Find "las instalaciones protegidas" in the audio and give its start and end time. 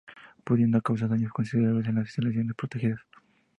1.93-3.01